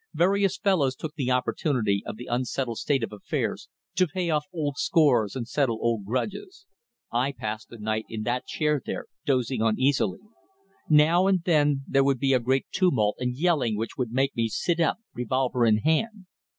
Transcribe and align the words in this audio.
Various 0.15 0.57
fellows 0.57 0.95
took 0.95 1.13
the 1.13 1.29
opportunity 1.29 2.01
of 2.07 2.15
the 2.17 2.25
unsettled 2.25 2.79
state 2.79 3.03
of 3.03 3.13
affairs 3.13 3.69
to 3.93 4.07
pay 4.07 4.31
off 4.31 4.47
old 4.51 4.77
scores 4.79 5.35
and 5.35 5.47
settle 5.47 5.77
old 5.79 6.05
grudges. 6.05 6.65
I 7.11 7.31
passed 7.33 7.69
the 7.69 7.77
night 7.77 8.05
in 8.09 8.23
that 8.23 8.47
chair 8.47 8.81
there, 8.83 9.05
dozing 9.27 9.61
uneasily. 9.61 10.21
Now 10.89 11.27
and 11.27 11.43
then 11.43 11.83
there 11.87 12.03
would 12.03 12.17
be 12.19 12.33
a 12.33 12.39
great 12.39 12.65
tumult 12.71 13.17
and 13.19 13.35
yelling 13.37 13.77
which 13.77 13.95
would 13.95 14.09
make 14.09 14.35
me 14.35 14.47
sit 14.47 14.79
up, 14.79 14.97
revolver 15.13 15.67
in 15.67 15.77
hand. 15.77 16.25